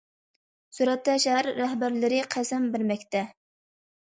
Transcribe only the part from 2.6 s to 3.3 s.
بەرمەكتە.